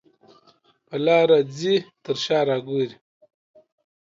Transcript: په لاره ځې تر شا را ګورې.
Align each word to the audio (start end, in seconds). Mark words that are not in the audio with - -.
په 0.87 0.95
لاره 1.05 1.39
ځې 1.57 1.75
تر 2.03 2.17
شا 2.23 2.39
را 2.47 2.57
ګورې. 2.67 2.91